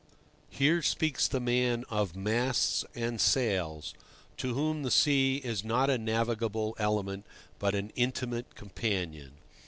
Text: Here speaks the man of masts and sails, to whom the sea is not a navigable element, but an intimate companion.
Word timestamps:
Here 0.49 0.81
speaks 0.81 1.27
the 1.27 1.39
man 1.39 1.85
of 1.91 2.15
masts 2.15 2.83
and 2.95 3.21
sails, 3.21 3.93
to 4.37 4.55
whom 4.55 4.81
the 4.81 4.89
sea 4.89 5.35
is 5.43 5.63
not 5.63 5.91
a 5.91 5.97
navigable 5.99 6.75
element, 6.79 7.23
but 7.59 7.75
an 7.75 7.91
intimate 7.95 8.55
companion. 8.55 9.33